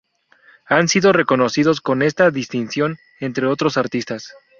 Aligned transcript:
Han 0.65 0.87
sido 0.87 1.13
reconocidos 1.13 1.79
con 1.79 2.01
esta 2.01 2.31
distinción, 2.31 2.97
entre 3.19 3.45
otros 3.45 3.77
artistas. 3.77 4.33